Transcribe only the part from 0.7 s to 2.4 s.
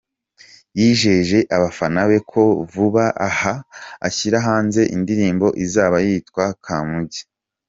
Yijeje abafana be